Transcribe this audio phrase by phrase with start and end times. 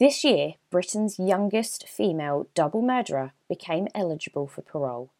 [0.00, 5.12] This year, Britain's youngest female double murderer became eligible for parole.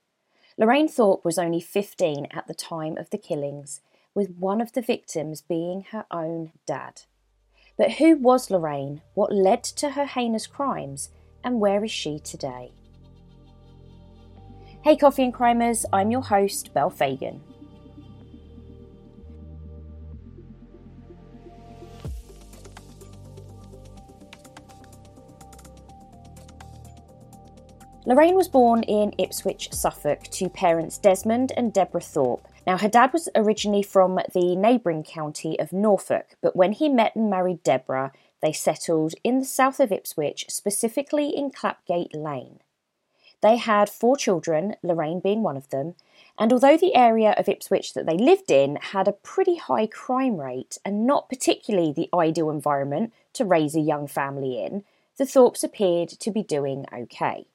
[0.57, 3.83] Lorraine Thorpe was only 15 at the time of the killings,
[4.15, 7.03] with one of the victims being her own dad.
[7.77, 9.03] But who was Lorraine?
[9.13, 11.11] What led to her heinous crimes?
[11.45, 12.73] And where is she today?
[14.83, 17.43] Hey, Coffee and Crimers, I'm your host, Belle Fagan.
[28.07, 32.49] Lorraine was born in Ipswich, Suffolk, to parents Desmond and Deborah Thorpe.
[32.67, 37.15] Now, her dad was originally from the neighbouring county of Norfolk, but when he met
[37.15, 42.61] and married Deborah, they settled in the south of Ipswich, specifically in Clapgate Lane.
[43.43, 45.95] They had four children, Lorraine being one of them,
[46.39, 50.39] and although the area of Ipswich that they lived in had a pretty high crime
[50.39, 54.85] rate and not particularly the ideal environment to raise a young family in,
[55.19, 57.47] the Thorpes appeared to be doing okay.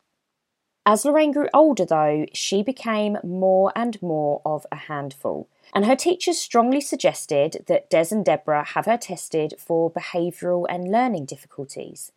[0.87, 5.95] As Lorraine grew older, though, she became more and more of a handful, and her
[5.95, 12.11] teachers strongly suggested that Des and Deborah have her tested for behavioural and learning difficulties.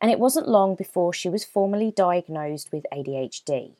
[0.00, 3.72] And it wasn't long before she was formally diagnosed with ADHD.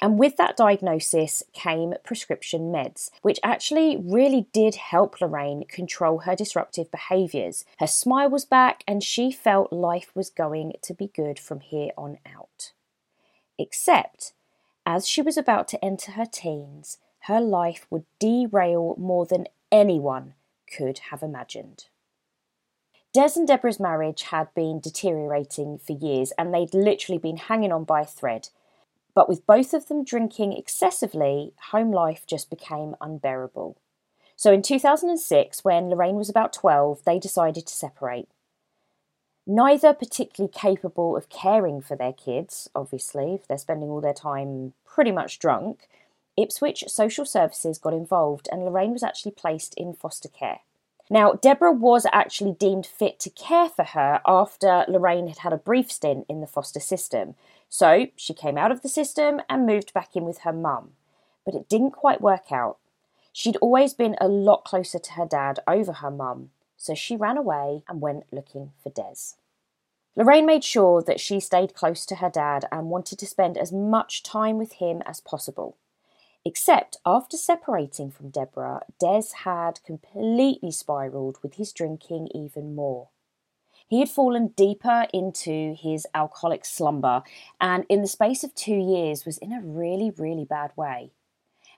[0.00, 6.36] And with that diagnosis came prescription meds, which actually really did help Lorraine control her
[6.36, 7.64] disruptive behaviours.
[7.78, 11.90] Her smile was back, and she felt life was going to be good from here
[11.96, 12.72] on out
[13.58, 14.32] except
[14.84, 20.34] as she was about to enter her teens, her life would derail more than anyone
[20.72, 21.86] could have imagined.
[23.12, 27.84] Des and Deborah's marriage had been deteriorating for years and they'd literally been hanging on
[27.84, 28.50] by a thread.
[29.14, 33.78] But with both of them drinking excessively, home life just became unbearable.
[34.36, 38.28] So in 2006, when Lorraine was about 12, they decided to separate
[39.46, 44.72] neither particularly capable of caring for their kids, obviously, if they're spending all their time
[44.84, 45.88] pretty much drunk.
[46.36, 50.60] Ipswich Social Services got involved and Lorraine was actually placed in foster care.
[51.08, 55.58] Now, Deborah was actually deemed fit to care for her after Lorraine had had a
[55.58, 57.36] brief stint in the foster system.
[57.68, 60.90] So she came out of the system and moved back in with her mum.
[61.44, 62.78] But it didn't quite work out.
[63.32, 67.36] She'd always been a lot closer to her dad over her mum, so she ran
[67.36, 69.36] away and went looking for Des.
[70.16, 73.72] Lorraine made sure that she stayed close to her dad and wanted to spend as
[73.72, 75.76] much time with him as possible.
[76.44, 83.08] Except after separating from Deborah, Des had completely spiralled with his drinking even more.
[83.88, 87.22] He had fallen deeper into his alcoholic slumber
[87.60, 91.12] and, in the space of two years, was in a really, really bad way.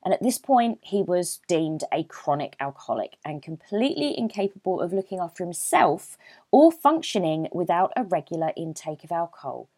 [0.05, 5.19] And at this point, he was deemed a chronic alcoholic and completely incapable of looking
[5.19, 6.17] after himself
[6.51, 9.69] or functioning without a regular intake of alcohol.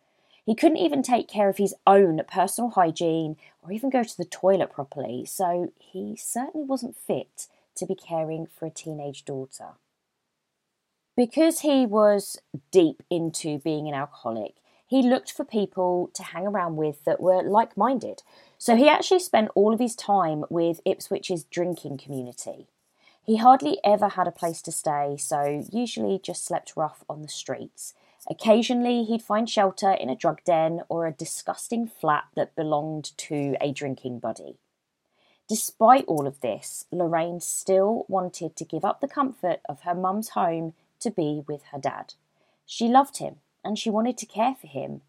[0.44, 4.24] He couldn't even take care of his own personal hygiene or even go to the
[4.24, 9.74] toilet properly, so he certainly wasn't fit to be caring for a teenage daughter.
[11.16, 12.38] Because he was
[12.70, 14.54] deep into being an alcoholic,
[14.86, 18.22] he looked for people to hang around with that were like minded.
[18.60, 22.66] So he actually spent all of his time with Ipswich's drinking community.
[23.24, 27.28] He hardly ever had a place to stay, so usually just slept rough on the
[27.28, 27.94] streets.
[28.28, 33.56] Occasionally, he'd find shelter in a drug den or a disgusting flat that belonged to
[33.62, 34.58] a drinking buddy.
[35.48, 40.30] Despite all of this, Lorraine still wanted to give up the comfort of her mum's
[40.30, 42.12] home to be with her dad.
[42.66, 45.00] She loved him and she wanted to care for him.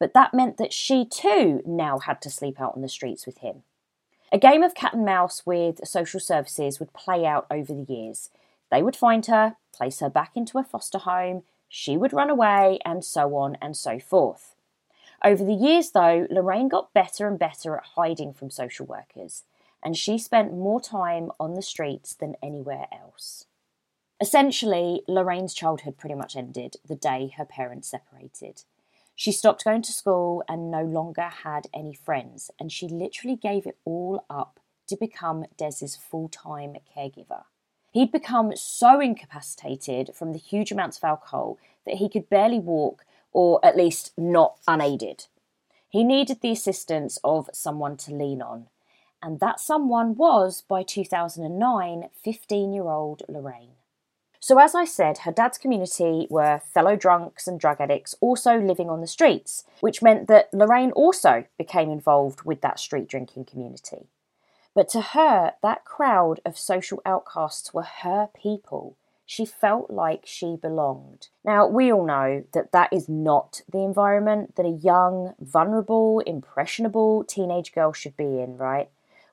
[0.00, 3.38] But that meant that she too now had to sleep out on the streets with
[3.38, 3.62] him.
[4.32, 8.30] A game of cat and mouse with social services would play out over the years.
[8.70, 12.78] They would find her, place her back into a foster home, she would run away,
[12.84, 14.56] and so on and so forth.
[15.22, 19.44] Over the years, though, Lorraine got better and better at hiding from social workers,
[19.82, 23.46] and she spent more time on the streets than anywhere else.
[24.20, 28.64] Essentially, Lorraine's childhood pretty much ended the day her parents separated.
[29.20, 33.66] She stopped going to school and no longer had any friends, and she literally gave
[33.66, 37.42] it all up to become Des's full time caregiver.
[37.92, 43.04] He'd become so incapacitated from the huge amounts of alcohol that he could barely walk,
[43.30, 45.26] or at least not unaided.
[45.90, 48.68] He needed the assistance of someone to lean on,
[49.22, 53.79] and that someone was, by 2009, 15 year old Lorraine.
[54.42, 58.88] So, as I said, her dad's community were fellow drunks and drug addicts also living
[58.88, 64.08] on the streets, which meant that Lorraine also became involved with that street drinking community.
[64.74, 68.96] But to her, that crowd of social outcasts were her people.
[69.26, 71.28] She felt like she belonged.
[71.44, 77.24] Now, we all know that that is not the environment that a young, vulnerable, impressionable
[77.24, 78.88] teenage girl should be in, right?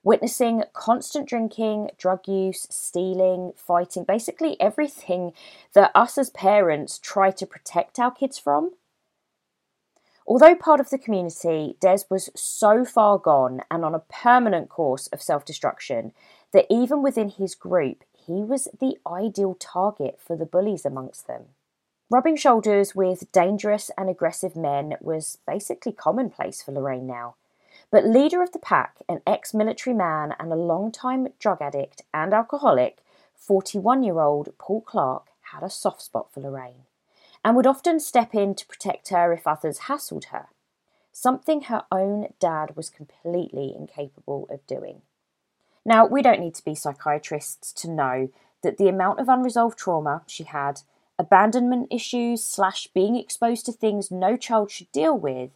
[0.08, 5.34] Witnessing constant drinking, drug use, stealing, fighting, basically everything
[5.74, 8.72] that us as parents try to protect our kids from.
[10.26, 15.08] Although part of the community, Des was so far gone and on a permanent course
[15.08, 16.14] of self destruction
[16.54, 21.48] that even within his group, he was the ideal target for the bullies amongst them.
[22.10, 27.36] Rubbing shoulders with dangerous and aggressive men was basically commonplace for Lorraine now.
[27.90, 32.34] But leader of the pack, an ex military man and a long-time drug addict and
[32.34, 33.00] alcoholic,
[33.36, 36.84] 41 year old Paul Clark had a soft spot for Lorraine
[37.46, 40.48] and would often step in to protect her if others hassled her,
[41.14, 45.02] something her own dad was completely incapable of doing.
[45.86, 48.30] Now, we don't need to be psychiatrists to know
[48.64, 50.82] that the amount of unresolved trauma she had,
[51.18, 55.52] abandonment issues, slash being exposed to things no child should deal with,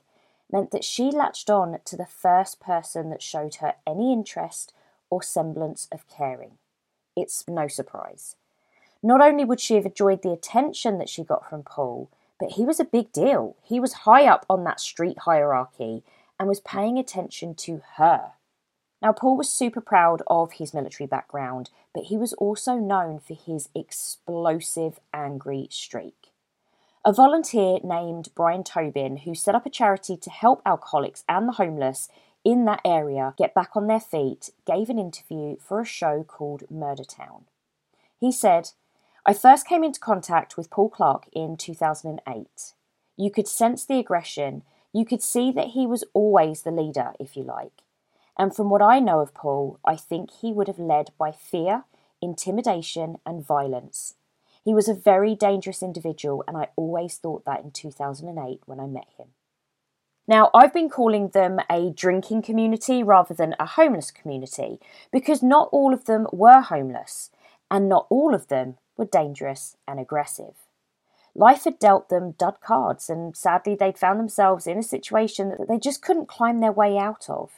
[0.51, 4.73] meant that she latched on to the first person that showed her any interest
[5.09, 6.57] or semblance of caring.
[7.15, 8.35] It's no surprise.
[9.03, 12.09] Not only would she have enjoyed the attention that she got from Paul,
[12.39, 13.55] but he was a big deal.
[13.63, 16.03] He was high up on that street hierarchy
[16.39, 18.31] and was paying attention to her.
[19.01, 23.33] Now, Paul was super proud of his military background, but he was also known for
[23.33, 26.30] his explosive, angry streak.
[27.03, 31.53] A volunteer named Brian Tobin, who set up a charity to help alcoholics and the
[31.53, 32.09] homeless
[32.43, 36.69] in that area get back on their feet, gave an interview for a show called
[36.69, 37.45] Murder Town.
[38.19, 38.71] He said,
[39.25, 42.73] I first came into contact with Paul Clark in 2008.
[43.17, 44.61] You could sense the aggression,
[44.93, 47.81] you could see that he was always the leader, if you like.
[48.37, 51.85] And from what I know of Paul, I think he would have led by fear,
[52.21, 54.15] intimidation, and violence.
[54.63, 58.85] He was a very dangerous individual, and I always thought that in 2008 when I
[58.85, 59.29] met him.
[60.27, 64.79] Now, I've been calling them a drinking community rather than a homeless community
[65.11, 67.31] because not all of them were homeless,
[67.69, 70.55] and not all of them were dangerous and aggressive.
[71.33, 75.67] Life had dealt them dud cards, and sadly, they'd found themselves in a situation that
[75.67, 77.51] they just couldn't climb their way out of.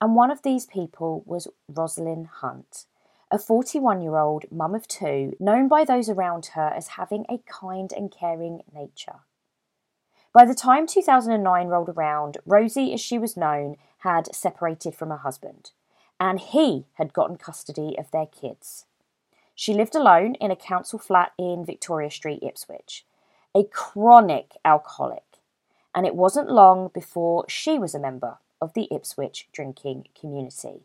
[0.00, 2.84] And one of these people was Rosalind Hunt,
[3.30, 7.38] a 41 year old mum of two, known by those around her as having a
[7.46, 9.20] kind and caring nature.
[10.32, 15.18] By the time 2009 rolled around, Rosie, as she was known, had separated from her
[15.18, 15.72] husband,
[16.20, 18.86] and he had gotten custody of their kids.
[19.54, 23.04] She lived alone in a council flat in Victoria Street, Ipswich,
[23.54, 25.38] a chronic alcoholic,
[25.94, 30.84] and it wasn't long before she was a member of the Ipswich drinking community,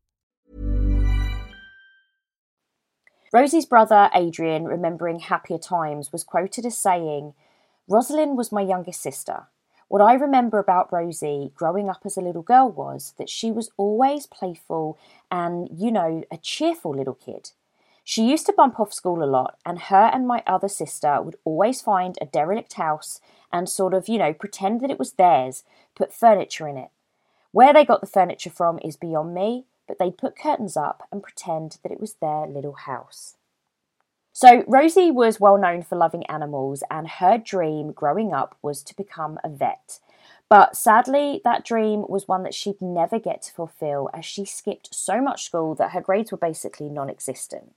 [3.33, 7.33] Rosie's brother, Adrian, remembering happier times, was quoted as saying,
[7.87, 9.47] Rosalind was my youngest sister.
[9.87, 13.71] What I remember about Rosie growing up as a little girl was that she was
[13.77, 14.97] always playful
[15.29, 17.51] and, you know, a cheerful little kid.
[18.03, 21.37] She used to bump off school a lot, and her and my other sister would
[21.45, 23.21] always find a derelict house
[23.53, 25.63] and sort of, you know, pretend that it was theirs,
[25.95, 26.89] put furniture in it.
[27.53, 31.21] Where they got the furniture from is beyond me, but they'd put curtains up and
[31.21, 33.35] pretend that it was their little house.
[34.31, 38.95] So, Rosie was well known for loving animals, and her dream growing up was to
[38.95, 39.99] become a vet.
[40.47, 44.95] But sadly, that dream was one that she'd never get to fulfill as she skipped
[44.95, 47.73] so much school that her grades were basically non existent.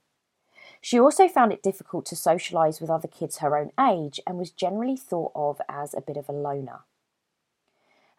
[0.79, 4.51] She also found it difficult to socialise with other kids her own age and was
[4.51, 6.79] generally thought of as a bit of a loner.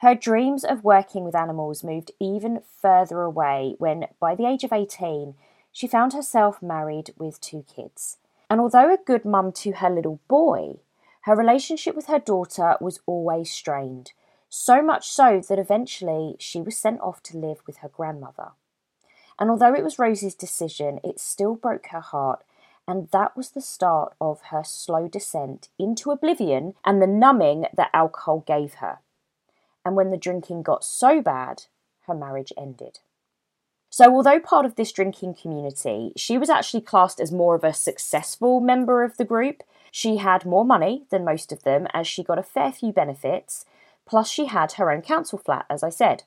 [0.00, 4.72] Her dreams of working with animals moved even further away when, by the age of
[4.72, 5.34] 18,
[5.72, 8.18] she found herself married with two kids.
[8.50, 10.80] And although a good mum to her little boy,
[11.22, 14.12] her relationship with her daughter was always strained,
[14.50, 18.50] so much so that eventually she was sent off to live with her grandmother.
[19.38, 22.44] And although it was Rosie's decision, it still broke her heart,
[22.86, 27.90] and that was the start of her slow descent into oblivion and the numbing that
[27.92, 28.98] alcohol gave her
[29.86, 31.62] and when the drinking got so bad,
[32.08, 32.98] her marriage ended.
[33.88, 37.72] So, although part of this drinking community, she was actually classed as more of a
[37.72, 39.62] successful member of the group.
[39.92, 43.64] She had more money than most of them as she got a fair few benefits,
[44.06, 46.24] plus, she had her own council flat, as I said.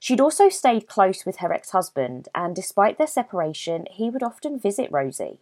[0.00, 4.58] She'd also stayed close with her ex husband, and despite their separation, he would often
[4.58, 5.40] visit Rosie.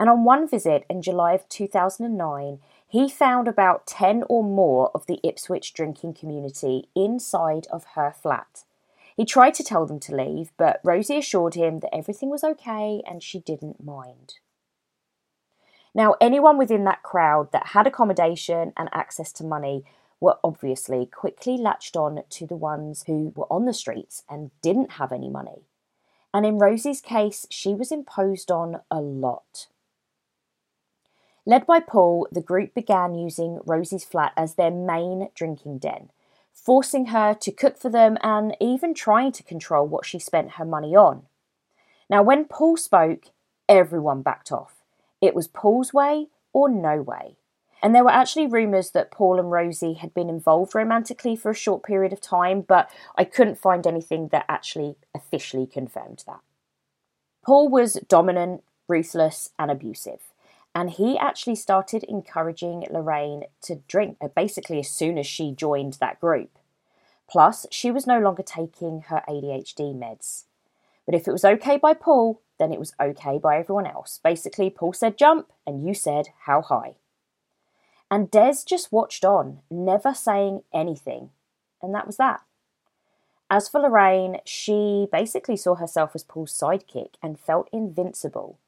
[0.00, 2.58] And on one visit in July of 2009,
[2.90, 8.64] he found about 10 or more of the Ipswich drinking community inside of her flat.
[9.16, 13.00] He tried to tell them to leave, but Rosie assured him that everything was okay
[13.06, 14.34] and she didn't mind.
[15.94, 19.84] Now, anyone within that crowd that had accommodation and access to money
[20.18, 24.92] were obviously quickly latched on to the ones who were on the streets and didn't
[24.92, 25.62] have any money.
[26.34, 29.68] And in Rosie's case, she was imposed on a lot.
[31.50, 36.10] Led by Paul, the group began using Rosie's flat as their main drinking den,
[36.52, 40.64] forcing her to cook for them and even trying to control what she spent her
[40.64, 41.24] money on.
[42.08, 43.30] Now, when Paul spoke,
[43.68, 44.84] everyone backed off.
[45.20, 47.34] It was Paul's way or no way.
[47.82, 51.64] And there were actually rumours that Paul and Rosie had been involved romantically for a
[51.66, 52.88] short period of time, but
[53.18, 56.42] I couldn't find anything that actually officially confirmed that.
[57.44, 60.29] Paul was dominant, ruthless, and abusive
[60.74, 65.94] and he actually started encouraging Lorraine to drink uh, basically as soon as she joined
[65.94, 66.58] that group.
[67.28, 70.44] Plus, she was no longer taking her ADHD meds.
[71.06, 74.20] But if it was okay by Paul, then it was okay by everyone else.
[74.22, 76.96] Basically, Paul said jump, and you said how high.
[78.10, 81.30] And Des just watched on, never saying anything.
[81.80, 82.42] And that was that.
[83.48, 88.58] As for Lorraine, she basically saw herself as Paul's sidekick and felt invincible.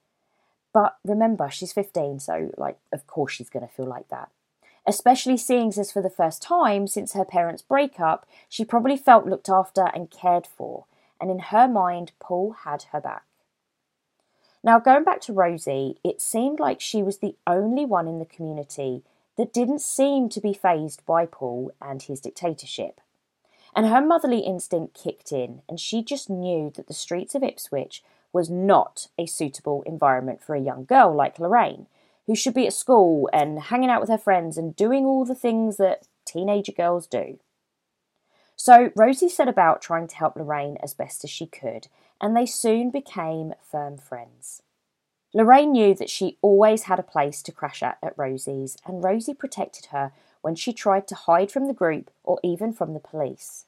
[0.73, 4.31] But remember, she's 15, so, like, of course she's going to feel like that.
[4.87, 9.49] Especially seeing this for the first time since her parents' breakup, she probably felt looked
[9.49, 10.87] after and cared for,
[11.21, 13.25] and in her mind, Paul had her back.
[14.65, 18.25] Now, going back to Rosie, it seemed like she was the only one in the
[18.25, 19.03] community
[19.37, 23.01] that didn't seem to be phased by Paul and his dictatorship.
[23.75, 28.03] And her motherly instinct kicked in, and she just knew that the streets of Ipswich
[28.33, 31.87] was not a suitable environment for a young girl like Lorraine,
[32.27, 35.35] who should be at school and hanging out with her friends and doing all the
[35.35, 37.39] things that teenager girls do.
[38.57, 41.89] So Rosie set about trying to help Lorraine as best as she could,
[42.21, 44.63] and they soon became firm friends.
[45.35, 49.35] Lorraine knew that she always had a place to crash at at Rosie's, and Rosie
[49.35, 50.13] protected her
[50.43, 53.65] when she tried to hide from the group or even from the police.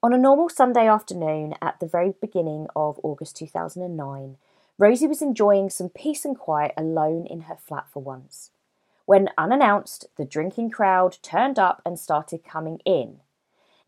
[0.00, 4.36] On a normal Sunday afternoon at the very beginning of August 2009,
[4.78, 8.52] Rosie was enjoying some peace and quiet alone in her flat for once.
[9.06, 13.22] When unannounced, the drinking crowd turned up and started coming in.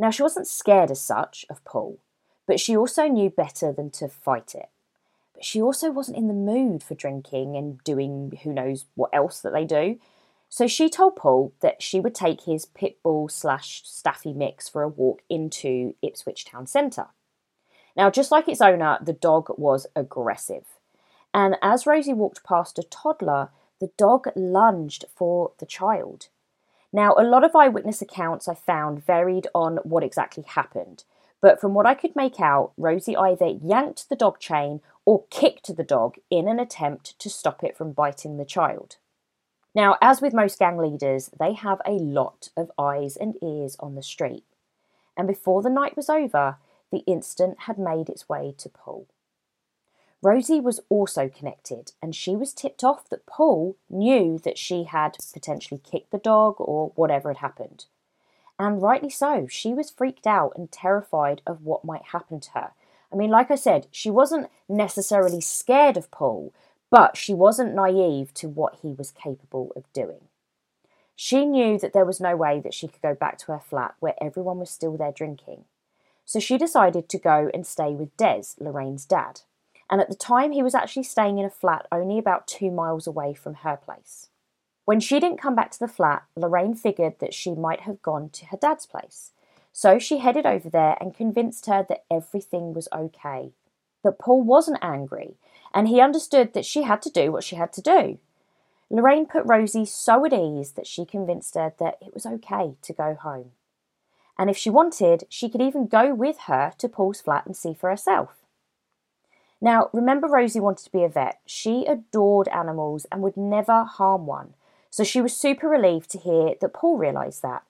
[0.01, 2.01] Now, she wasn't scared as such of Paul,
[2.45, 4.69] but she also knew better than to fight it.
[5.33, 9.41] But she also wasn't in the mood for drinking and doing who knows what else
[9.43, 10.01] that they do.
[10.53, 14.83] So she told Paul that she would take his pit bull slash staffy mix for
[14.83, 17.07] a walk into Ipswich town centre.
[17.97, 20.67] Now, just like its owner, the dog was aggressive.
[21.33, 26.29] And as Rosie walked past a toddler, the dog lunged for the child.
[26.93, 31.05] Now, a lot of eyewitness accounts I found varied on what exactly happened,
[31.41, 35.75] but from what I could make out, Rosie either yanked the dog chain or kicked
[35.77, 38.97] the dog in an attempt to stop it from biting the child.
[39.75, 43.95] Now, as with most gang leaders, they have a lot of eyes and ears on
[43.95, 44.45] the street.
[45.17, 46.57] And before the night was over,
[46.91, 49.07] the incident had made its way to Paul.
[50.23, 55.17] Rosie was also connected, and she was tipped off that Paul knew that she had
[55.33, 57.87] potentially kicked the dog or whatever had happened.
[58.59, 62.71] And rightly so, she was freaked out and terrified of what might happen to her.
[63.11, 66.53] I mean, like I said, she wasn't necessarily scared of Paul,
[66.91, 70.23] but she wasn't naive to what he was capable of doing.
[71.15, 73.95] She knew that there was no way that she could go back to her flat
[74.01, 75.65] where everyone was still there drinking.
[76.25, 79.43] So she decided to go and stay with Des, Lorraine's dad.
[79.91, 83.07] And at the time, he was actually staying in a flat only about two miles
[83.07, 84.29] away from her place.
[84.85, 88.31] When she didn't come back to the flat, Lorraine figured that she might have gone
[88.31, 89.33] to her dad's place.
[89.73, 93.53] So she headed over there and convinced her that everything was okay,
[94.03, 95.37] that Paul wasn't angry,
[95.73, 98.19] and he understood that she had to do what she had to do.
[98.91, 102.93] Lorraine put Rosie so at ease that she convinced her that it was okay to
[102.93, 103.53] go home.
[104.37, 107.75] And if she wanted, she could even go with her to Paul's flat and see
[107.75, 108.37] for herself.
[109.61, 111.41] Now, remember, Rosie wanted to be a vet.
[111.45, 114.55] She adored animals and would never harm one.
[114.89, 117.63] So she was super relieved to hear that Paul realised that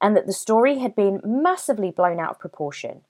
[0.00, 3.02] and that the story had been massively blown out of proportion.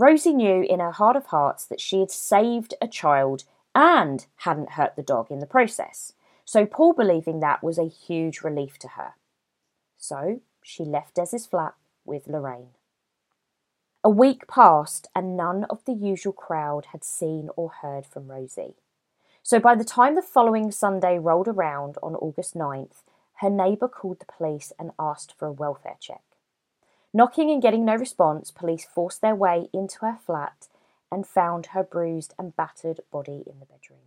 [0.00, 4.70] Rosie knew in her heart of hearts that she had saved a child and hadn't
[4.70, 6.14] hurt the dog in the process.
[6.46, 9.12] So Paul believing that was a huge relief to her.
[9.98, 11.74] So she left Des's flat
[12.06, 12.70] with Lorraine.
[14.02, 18.76] A week passed and none of the usual crowd had seen or heard from Rosie.
[19.42, 23.02] So by the time the following Sunday rolled around on August 9th,
[23.42, 26.22] her neighbour called the police and asked for a welfare check.
[27.12, 30.68] Knocking and getting no response, police forced their way into her flat
[31.10, 33.98] and found her bruised and battered body in the bedroom.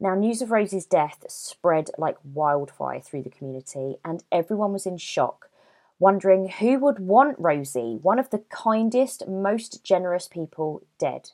[0.00, 4.96] Now, news of Rosie's death spread like wildfire through the community, and everyone was in
[4.96, 5.50] shock,
[5.98, 11.32] wondering who would want Rosie, one of the kindest, most generous people, dead.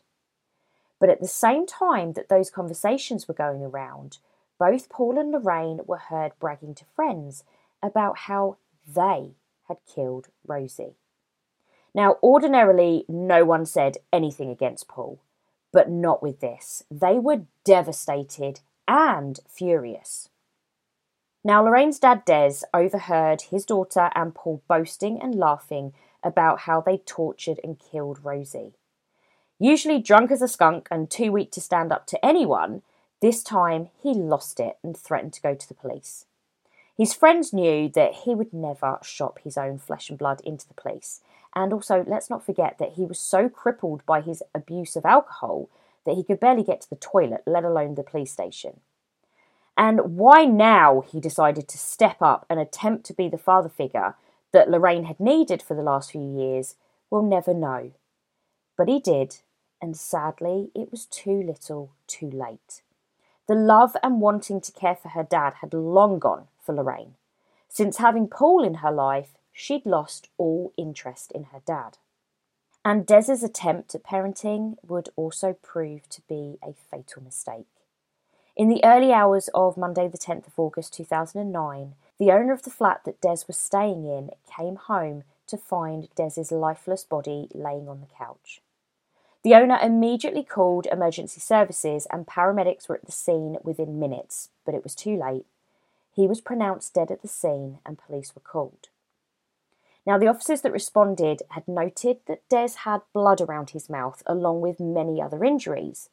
[0.99, 4.19] But at the same time that those conversations were going around,
[4.59, 7.45] both Paul and Lorraine were heard bragging to friends
[7.83, 9.35] about how they
[9.69, 10.97] had killed Rosie.
[11.95, 15.21] Now, ordinarily, no one said anything against Paul,
[15.73, 16.83] but not with this.
[16.91, 20.29] They were devastated and furious.
[21.45, 26.97] Now, Lorraine's dad, Des, overheard his daughter and Paul boasting and laughing about how they
[26.99, 28.73] tortured and killed Rosie.
[29.61, 32.83] Usually drunk as a skunk and too weak to stand up to anyone,
[33.21, 36.27] this time he lost it and threatened to go to the police.
[36.97, 40.75] His friends knew that he would never shop his own flesh and blood into the
[40.75, 41.21] police.
[41.55, 45.69] And also, let's not forget that he was so crippled by his abuse of alcohol
[46.07, 48.81] that he could barely get to the toilet, let alone the police station.
[49.77, 54.15] And why now he decided to step up and attempt to be the father figure
[54.53, 56.77] that Lorraine had needed for the last few years,
[57.11, 57.91] we'll never know.
[58.77, 59.39] But he did,
[59.83, 62.83] and sadly, it was too little, too late.
[63.49, 67.15] The love and wanting to care for her dad had long gone for Lorraine.
[67.69, 71.99] Since having Paul in her life, she'd lost all interest in her dad.
[72.85, 77.67] And Des's attempt at parenting would also prove to be a fatal mistake.
[78.57, 82.71] In the early hours of Monday, the 10th of August 2009, the owner of the
[82.71, 88.01] flat that Des was staying in came home to find Des's lifeless body laying on
[88.01, 88.61] the couch.
[89.43, 94.75] The owner immediately called emergency services and paramedics were at the scene within minutes, but
[94.75, 95.47] it was too late.
[96.15, 98.89] He was pronounced dead at the scene and police were called.
[100.07, 104.61] Now, the officers that responded had noted that Des had blood around his mouth along
[104.61, 106.11] with many other injuries.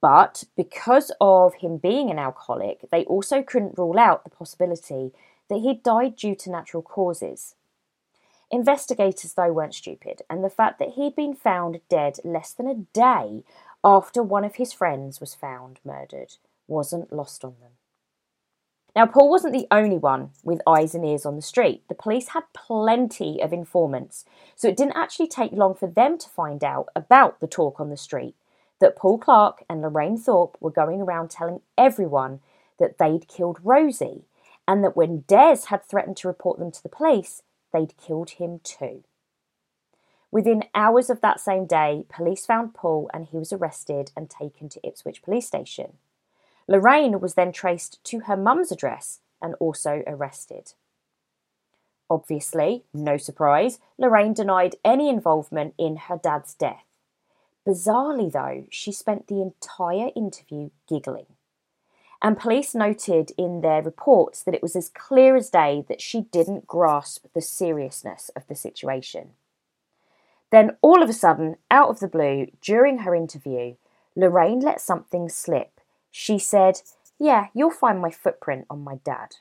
[0.00, 5.12] But because of him being an alcoholic, they also couldn't rule out the possibility
[5.48, 7.54] that he'd died due to natural causes.
[8.50, 12.74] Investigators, though, weren't stupid, and the fact that he'd been found dead less than a
[12.74, 13.42] day
[13.84, 16.34] after one of his friends was found murdered
[16.68, 17.72] wasn't lost on them.
[18.96, 21.82] Now, Paul wasn't the only one with eyes and ears on the street.
[21.88, 26.30] The police had plenty of informants, so it didn't actually take long for them to
[26.30, 28.34] find out about the talk on the street
[28.80, 32.40] that Paul Clark and Lorraine Thorpe were going around telling everyone
[32.78, 34.24] that they'd killed Rosie,
[34.66, 38.60] and that when Des had threatened to report them to the police, they'd killed him
[38.62, 39.04] too.
[40.30, 44.68] Within hours of that same day, police found Paul and he was arrested and taken
[44.70, 45.94] to Ipswich Police Station.
[46.68, 50.72] Lorraine was then traced to her mum's address and also arrested.
[52.08, 56.84] Obviously, no surprise, Lorraine denied any involvement in her dad's death.
[57.66, 61.26] Bizarrely, though, she spent the entire interview giggling
[62.22, 66.22] and police noted in their reports that it was as clear as day that she
[66.22, 69.30] didn't grasp the seriousness of the situation.
[70.50, 73.74] Then, all of a sudden, out of the blue, during her interview,
[74.14, 75.75] Lorraine let something slip.
[76.18, 76.80] She said,
[77.18, 79.36] Yeah, you'll find my footprint on my dad.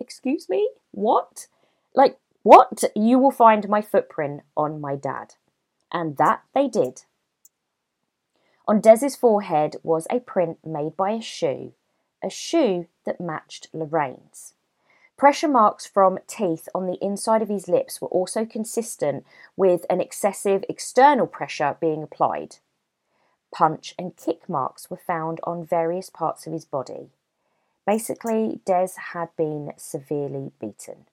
[0.00, 0.70] Excuse me?
[0.92, 1.48] What?
[1.94, 2.84] Like, what?
[2.96, 5.34] You will find my footprint on my dad.
[5.92, 7.02] And that they did.
[8.66, 11.74] On Des's forehead was a print made by a shoe,
[12.24, 14.54] a shoe that matched Lorraine's.
[15.18, 20.00] Pressure marks from teeth on the inside of his lips were also consistent with an
[20.00, 22.56] excessive external pressure being applied.
[23.56, 27.08] Punch and kick marks were found on various parts of his body.
[27.86, 31.06] Basically, Des had been severely beaten.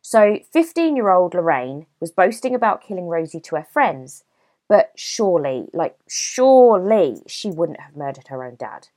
[0.00, 4.24] So, 15 year old Lorraine was boasting about killing Rosie to her friends,
[4.68, 8.88] but surely, like, surely she wouldn't have murdered her own dad,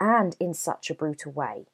[0.00, 1.66] and in such a brutal way.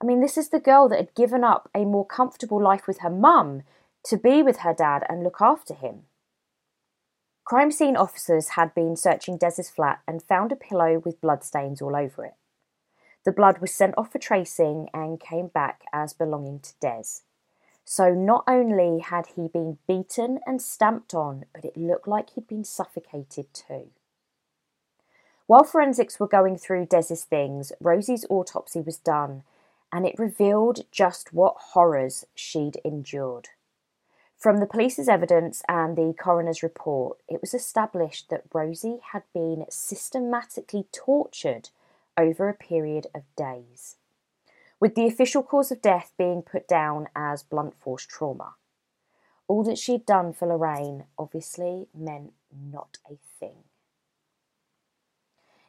[0.00, 3.00] I mean, this is the girl that had given up a more comfortable life with
[3.00, 3.64] her mum
[4.04, 6.04] to be with her dad and look after him.
[7.50, 11.96] Crime scene officers had been searching Des's flat and found a pillow with bloodstains all
[11.96, 12.34] over it.
[13.24, 17.22] The blood was sent off for tracing and came back as belonging to Des.
[17.84, 22.46] So not only had he been beaten and stamped on, but it looked like he'd
[22.46, 23.88] been suffocated too.
[25.48, 29.42] While forensics were going through Des's things, Rosie's autopsy was done
[29.92, 33.48] and it revealed just what horrors she'd endured.
[34.40, 39.66] From the police's evidence and the coroner's report, it was established that Rosie had been
[39.68, 41.68] systematically tortured
[42.16, 43.96] over a period of days,
[44.80, 48.54] with the official cause of death being put down as blunt force trauma.
[49.46, 53.64] All that she'd done for Lorraine obviously meant not a thing.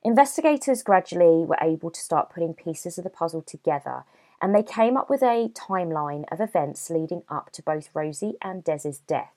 [0.02, 4.06] Investigators gradually were able to start putting pieces of the puzzle together,
[4.42, 8.64] and they came up with a timeline of events leading up to both Rosie and
[8.64, 9.34] Des's death.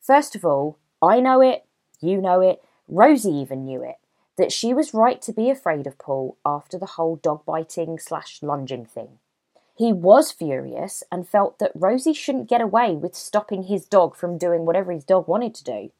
[0.00, 1.66] First of all, I know it,
[2.00, 3.96] you know it, Rosie even knew it,
[4.38, 8.42] that she was right to be afraid of Paul after the whole dog biting slash
[8.42, 9.18] lunging thing.
[9.76, 14.38] He was furious and felt that Rosie shouldn't get away with stopping his dog from
[14.38, 15.90] doing whatever his dog wanted to do.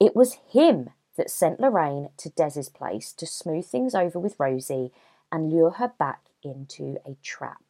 [0.00, 4.90] It was him that sent Lorraine to Des's place to smooth things over with Rosie
[5.30, 7.62] and lure her back into a trap.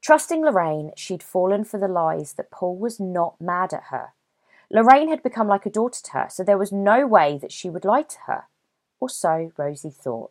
[0.00, 4.14] Trusting Lorraine, she'd fallen for the lies that Paul was not mad at her.
[4.70, 7.70] Lorraine had become like a daughter to her, so there was no way that she
[7.70, 8.44] would lie to her.
[9.00, 10.30] Or so Rosie thought.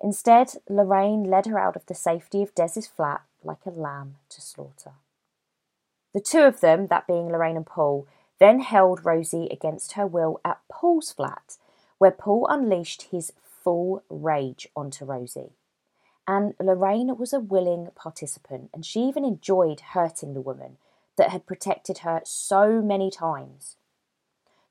[0.00, 4.40] Instead, Lorraine led her out of the safety of Des's flat like a lamb to
[4.40, 4.92] slaughter.
[6.14, 8.06] The two of them, that being Lorraine and Paul,
[8.38, 11.56] then held Rosie against her will at Paul's flat,
[11.98, 15.52] where Paul unleashed his full rage onto Rosie.
[16.26, 20.76] And Lorraine was a willing participant, and she even enjoyed hurting the woman
[21.16, 23.76] that had protected her so many times.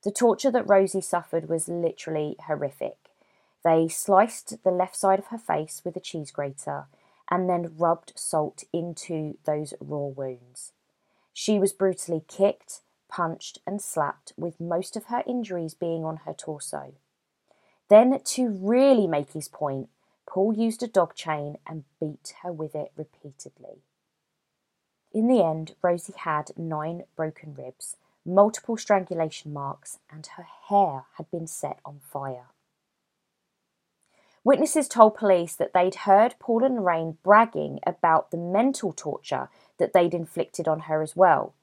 [0.04, 2.98] The torture that Rosie suffered was literally horrific.
[3.64, 6.86] They sliced the left side of her face with a cheese grater
[7.30, 10.74] and then rubbed salt into those raw wounds.
[11.34, 16.34] She was brutally kicked, punched, and slapped, with most of her injuries being on her
[16.34, 16.94] torso.
[17.90, 19.90] Then, to really make his point,
[20.28, 23.84] Paul used a dog chain and beat her with it repeatedly.
[25.14, 31.30] In the end, Rosie had nine broken ribs, multiple strangulation marks, and her hair had
[31.32, 32.48] been set on fire.
[34.44, 39.94] Witnesses told police that they'd heard Paul and Lorraine bragging about the mental torture that
[39.94, 41.54] they'd inflicted on her as well,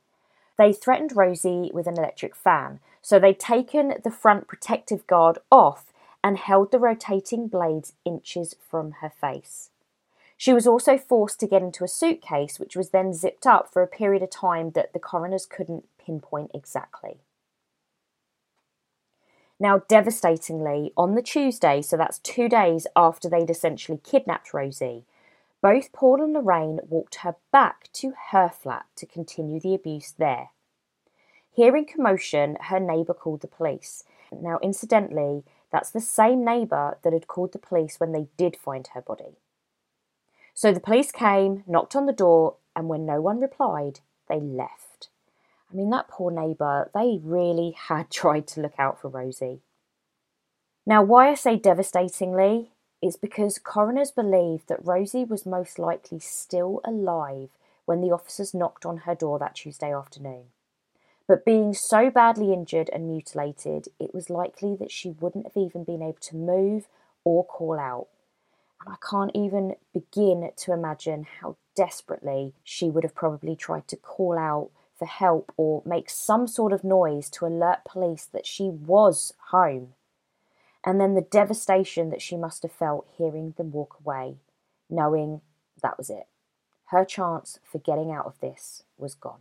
[0.58, 5.87] they threatened Rosie with an electric fan, so they'd taken the front protective guard off
[6.22, 9.70] and held the rotating blades inches from her face.
[10.36, 13.82] She was also forced to get into a suitcase, which was then zipped up for
[13.82, 17.18] a period of time that the coroners couldn't pinpoint exactly.
[19.60, 25.04] Now, devastatingly, on the Tuesday, so that's two days after they'd essentially kidnapped Rosie,
[25.60, 30.50] both Paul and Lorraine walked her back to her flat to continue the abuse there.
[31.50, 34.04] Hearing commotion, her neighbour called the police.
[34.30, 38.86] Now, incidentally, that's the same neighbour that had called the police when they did find
[38.88, 39.36] her body.
[40.54, 45.08] So the police came, knocked on the door, and when no one replied, they left.
[45.70, 49.60] I mean, that poor neighbour, they really had tried to look out for Rosie.
[50.86, 52.70] Now, why I say devastatingly
[53.02, 57.50] is because coroners believe that Rosie was most likely still alive
[57.84, 60.46] when the officers knocked on her door that Tuesday afternoon.
[61.28, 65.84] But being so badly injured and mutilated, it was likely that she wouldn't have even
[65.84, 66.88] been able to move
[67.24, 68.08] or call out.
[68.84, 73.96] And I can't even begin to imagine how desperately she would have probably tried to
[73.96, 78.70] call out for help or make some sort of noise to alert police that she
[78.70, 79.94] was home
[80.84, 84.36] and then the devastation that she must have felt hearing them walk away,
[84.88, 85.40] knowing
[85.82, 86.26] that was it.
[86.86, 89.40] her chance for getting out of this was gone.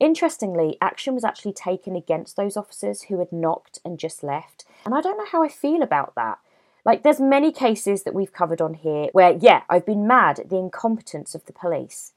[0.00, 4.94] Interestingly, action was actually taken against those officers who had knocked and just left, and
[4.94, 6.38] I don't know how I feel about that.
[6.84, 10.50] Like, there's many cases that we've covered on here where, yeah, I've been mad at
[10.50, 12.12] the incompetence of the police,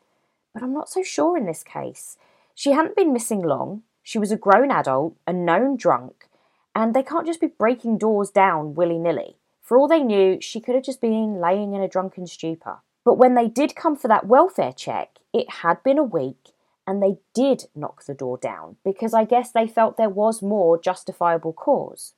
[0.53, 2.17] but I'm not so sure in this case.
[2.53, 6.27] She hadn't been missing long, she was a grown adult, a known drunk,
[6.75, 9.37] and they can't just be breaking doors down willy nilly.
[9.61, 12.79] For all they knew, she could have just been laying in a drunken stupor.
[13.03, 16.50] But when they did come for that welfare check, it had been a week
[16.87, 20.79] and they did knock the door down because I guess they felt there was more
[20.79, 22.13] justifiable cause.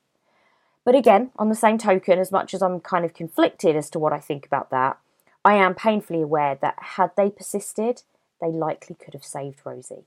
[0.86, 4.00] But again, on the same token, as much as I'm kind of conflicted as to
[4.00, 4.98] what I think about that,
[5.46, 8.04] I am painfully aware that had they persisted,
[8.42, 10.06] they likely could have saved Rosie.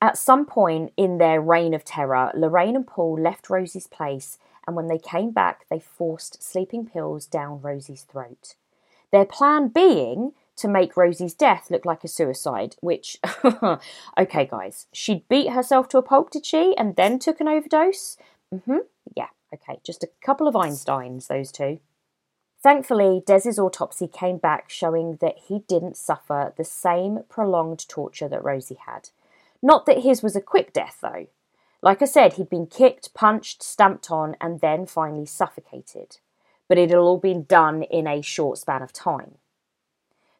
[0.00, 4.76] At some point in their reign of terror, Lorraine and Paul left Rosie's place, and
[4.76, 8.54] when they came back, they forced sleeping pills down Rosie's throat.
[9.10, 13.18] Their plan being to make Rosie's death look like a suicide, which,
[14.18, 16.76] okay, guys, she'd beat herself to a pulp, did she?
[16.76, 18.16] And then took an overdose?
[18.54, 18.76] Mm hmm.
[19.16, 21.80] Yeah, okay, just a couple of Einsteins, those two.
[22.62, 28.42] Thankfully, Des's autopsy came back showing that he didn't suffer the same prolonged torture that
[28.42, 29.10] Rosie had.
[29.62, 31.28] Not that his was a quick death, though.
[31.82, 36.18] Like I said, he'd been kicked, punched, stamped on, and then finally suffocated.
[36.68, 39.36] But it had all been done in a short span of time.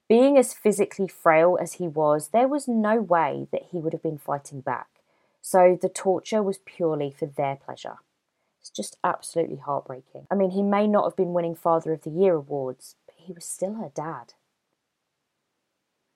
[0.09, 4.03] Being as physically frail as he was, there was no way that he would have
[4.03, 4.89] been fighting back.
[5.43, 7.99] So the torture was purely for their pleasure.
[8.61, 10.27] It's just absolutely heartbreaking.
[10.31, 13.33] I mean, he may not have been winning Father of the Year awards, but he
[13.33, 14.35] was still her dad.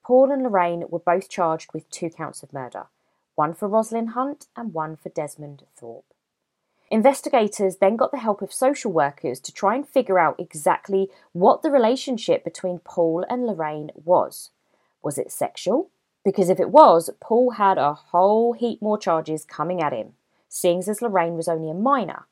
[0.03, 2.87] Paul and Lorraine were both charged with two counts of murder
[3.35, 6.12] one for Rosalind Hunt and one for Desmond Thorpe.
[6.93, 11.63] Investigators then got the help of social workers to try and figure out exactly what
[11.63, 14.51] the relationship between Paul and Lorraine was.
[15.01, 15.89] Was it sexual?
[16.23, 20.13] Because if it was, Paul had a whole heap more charges coming at him,
[20.47, 22.27] seeing as Lorraine was only a minor.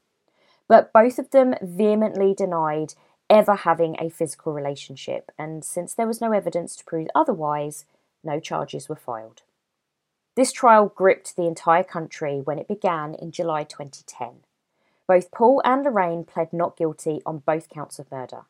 [0.67, 2.93] But both of them vehemently denied
[3.31, 7.85] ever having a physical relationship, and since there was no evidence to prove otherwise,
[8.23, 9.41] no charges were filed.
[10.35, 14.43] This trial gripped the entire country when it began in July 2010.
[15.07, 18.43] Both Paul and Lorraine pled not guilty on both counts of murder.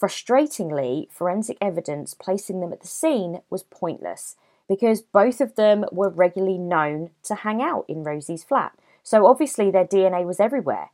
[0.00, 4.36] Frustratingly, forensic evidence placing them at the scene was pointless
[4.68, 9.70] because both of them were regularly known to hang out in Rosie's flat, so obviously
[9.70, 10.90] their DNA was everywhere.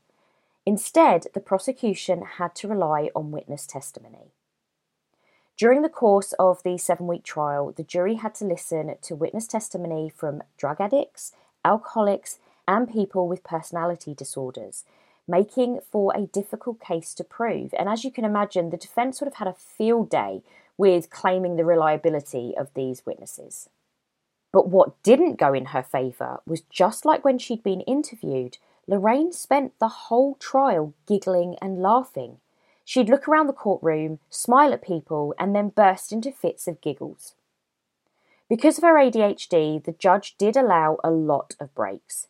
[0.64, 4.32] Instead, the prosecution had to rely on witness testimony.
[5.56, 9.46] During the course of the seven week trial, the jury had to listen to witness
[9.46, 11.32] testimony from drug addicts,
[11.64, 12.38] alcoholics,
[12.72, 14.84] and people with personality disorders,
[15.28, 17.74] making for a difficult case to prove.
[17.78, 20.42] And as you can imagine, the defence would have had a field day
[20.78, 23.68] with claiming the reliability of these witnesses.
[24.52, 28.56] But what didn't go in her favour was just like when she'd been interviewed,
[28.86, 32.38] Lorraine spent the whole trial giggling and laughing.
[32.86, 37.34] She'd look around the courtroom, smile at people, and then burst into fits of giggles.
[38.48, 42.28] Because of her ADHD, the judge did allow a lot of breaks.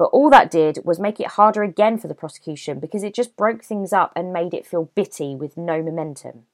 [0.00, 3.36] But all that did was make it harder again for the prosecution because it just
[3.36, 6.46] broke things up and made it feel bitty with no momentum.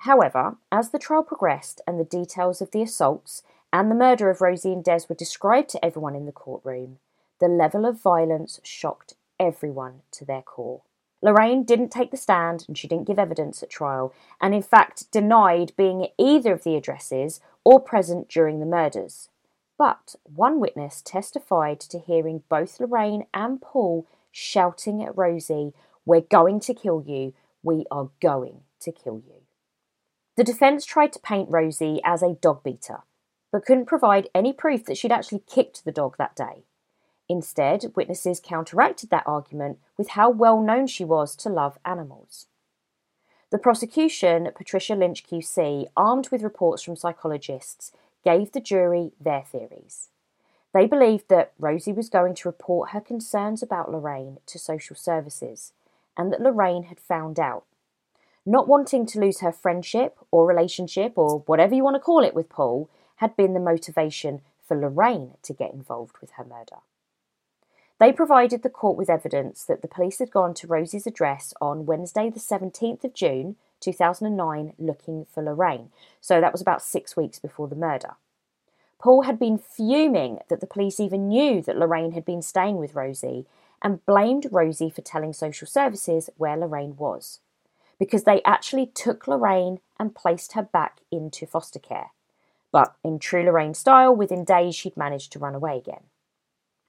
[0.00, 4.40] However, as the trial progressed and the details of the assaults and the murder of
[4.40, 6.98] Rosie and Des were described to everyone in the courtroom,
[7.38, 10.82] the level of violence shocked everyone to their core.
[11.22, 15.08] Lorraine didn't take the stand and she didn't give evidence at trial, and in fact
[15.12, 19.28] denied being at either of the addresses or present during the murders.
[19.76, 25.72] But one witness testified to hearing both Lorraine and Paul shouting at Rosie,
[26.04, 27.34] We're going to kill you.
[27.62, 29.42] We are going to kill you.
[30.36, 33.02] The defence tried to paint Rosie as a dog beater,
[33.52, 36.64] but couldn't provide any proof that she'd actually kicked the dog that day.
[37.28, 42.46] Instead, witnesses counteracted that argument with how well known she was to love animals.
[43.50, 47.92] The prosecution, Patricia Lynch QC, armed with reports from psychologists,
[48.24, 50.10] gave the jury their theories.
[50.72, 55.72] They believed that Rosie was going to report her concerns about Lorraine to social services
[56.16, 57.64] and that Lorraine had found out.
[58.44, 62.34] Not wanting to lose her friendship or relationship or whatever you want to call it
[62.34, 66.78] with Paul had been the motivation for Lorraine to get involved with her murder.
[68.00, 71.86] They provided the court with evidence that the police had gone to Rosie's address on
[71.86, 77.38] Wednesday, the 17th of June 2009 looking for Lorraine, so that was about six weeks
[77.38, 78.16] before the murder.
[78.98, 82.94] Paul had been fuming that the police even knew that Lorraine had been staying with
[82.94, 83.46] Rosie
[83.82, 87.40] and blamed Rosie for telling social services where Lorraine was.
[87.98, 92.10] because they actually took Lorraine and placed her back into foster care.
[92.72, 96.04] But in true Lorraine style, within days she'd managed to run away again.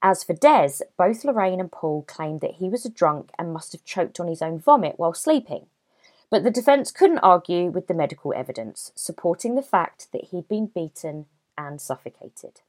[0.01, 3.71] As for Des, both Lorraine and Paul claimed that he was a drunk and must
[3.73, 5.67] have choked on his own vomit while sleeping.
[6.29, 10.67] But the defence couldn't argue with the medical evidence, supporting the fact that he'd been
[10.67, 12.61] beaten and suffocated.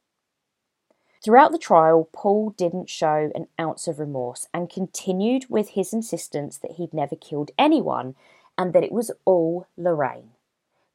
[1.23, 6.57] Throughout the trial, Paul didn't show an ounce of remorse and continued with his insistence
[6.59, 8.15] that he'd never killed anyone
[8.57, 10.31] and that it was all Lorraine.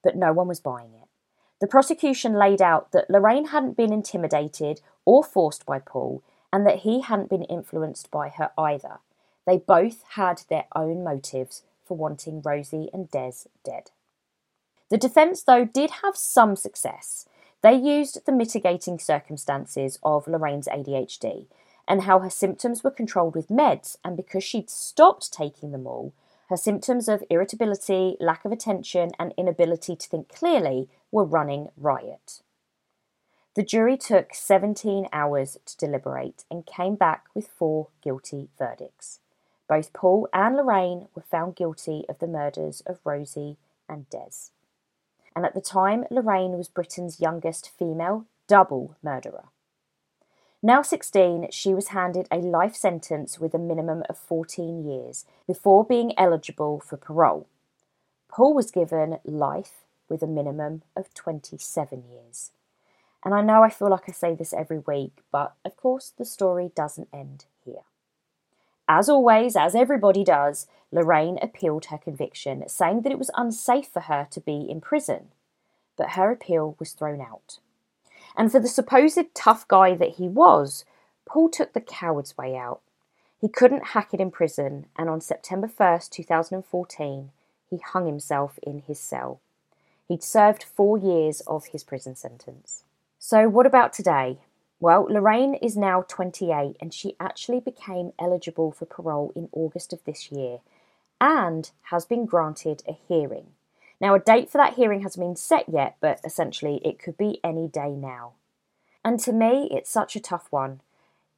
[0.03, 1.09] But no one was buying it.
[1.61, 6.23] The prosecution laid out that Lorraine hadn't been intimidated or forced by Paul
[6.53, 8.99] and that he hadn't been influenced by her either.
[9.47, 13.91] They both had their own motives for wanting Rosie and Des dead.
[14.89, 17.27] The defence, though, did have some success.
[17.61, 21.49] They used the mitigating circumstances of Lorraine's ADHD
[21.87, 26.15] and how her symptoms were controlled with meds, and because she'd stopped taking them all,
[26.49, 32.41] her symptoms of irritability, lack of attention, and inability to think clearly were running riot.
[33.55, 39.21] The jury took 17 hours to deliberate and came back with four guilty verdicts.
[39.73, 43.57] Both Paul and Lorraine were found guilty of the murders of Rosie
[43.89, 44.51] and Des
[45.35, 49.45] and at the time, Lorraine was Britain's youngest female double murderer.
[50.63, 55.85] Now 16, she was handed a life sentence with a minimum of 14 years before
[55.85, 57.49] being eligible for parole.
[58.29, 62.53] Paul was given life with a minimum of 27 years.
[63.25, 66.25] And I know I feel like I say this every week, but of course the
[66.25, 67.47] story doesn't end.
[68.95, 74.01] As always, as everybody does, Lorraine appealed her conviction, saying that it was unsafe for
[74.01, 75.29] her to be in prison.
[75.97, 77.59] But her appeal was thrown out.
[78.37, 80.85] And for the supposed tough guy that he was,
[81.25, 82.83] Paul took the coward's way out.
[83.41, 87.31] He couldn't hack it in prison, and on September 1st, 2014,
[87.71, 89.41] he hung himself in his cell.
[90.07, 92.85] He'd served four years of his prison sentence.
[93.19, 94.41] So, what about today?
[94.83, 100.03] Well, Lorraine is now 28 and she actually became eligible for parole in August of
[100.03, 100.59] this year
[101.21, 103.53] and has been granted a hearing.
[104.01, 107.39] Now, a date for that hearing hasn't been set yet, but essentially it could be
[107.45, 108.33] any day now.
[109.05, 110.81] And to me, it's such a tough one.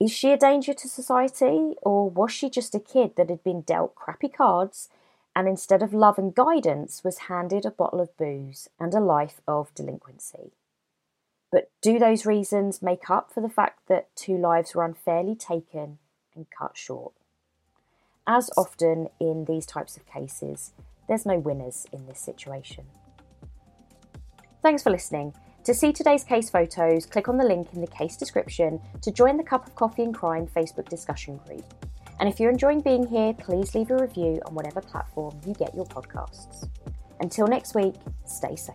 [0.00, 3.60] Is she a danger to society, or was she just a kid that had been
[3.60, 4.88] dealt crappy cards
[5.36, 9.42] and instead of love and guidance was handed a bottle of booze and a life
[9.46, 10.52] of delinquency?
[11.54, 15.98] But do those reasons make up for the fact that two lives were unfairly taken
[16.34, 17.12] and cut short?
[18.26, 20.72] As often in these types of cases,
[21.06, 22.86] there's no winners in this situation.
[24.64, 25.32] Thanks for listening.
[25.62, 29.36] To see today's case photos, click on the link in the case description to join
[29.36, 31.72] the Cup of Coffee and Crime Facebook discussion group.
[32.18, 35.72] And if you're enjoying being here, please leave a review on whatever platform you get
[35.72, 36.68] your podcasts.
[37.20, 38.74] Until next week, stay safe.